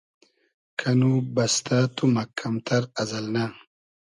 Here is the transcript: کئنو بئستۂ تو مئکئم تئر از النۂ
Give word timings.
کئنو 0.79 1.11
بئستۂ 1.33 1.79
تو 1.95 2.03
مئکئم 2.15 2.55
تئر 2.65 2.83
از 2.99 3.11
النۂ 3.17 3.45